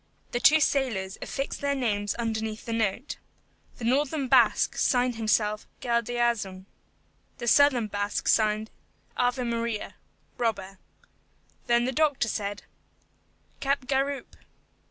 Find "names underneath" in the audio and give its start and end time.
1.75-2.65